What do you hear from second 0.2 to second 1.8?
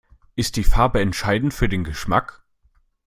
Ist die Farbe entscheidend für